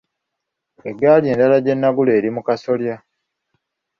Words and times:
Eggaali 0.89 1.25
endala 1.33 1.57
gye 1.63 1.73
nnagula 1.75 2.11
eri 2.17 2.29
mu 2.35 2.41
kasolya. 2.47 2.95